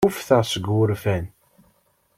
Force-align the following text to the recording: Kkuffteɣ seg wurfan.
Kkuffteɣ 0.03 0.41
seg 0.45 0.63
wurfan. 0.73 1.25